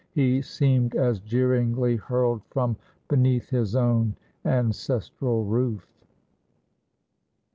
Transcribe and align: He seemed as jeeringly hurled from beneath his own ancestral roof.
He 0.15 0.41
seemed 0.41 0.95
as 0.95 1.19
jeeringly 1.19 1.95
hurled 1.95 2.41
from 2.49 2.75
beneath 3.07 3.49
his 3.49 3.75
own 3.75 4.15
ancestral 4.43 5.45
roof. 5.45 5.87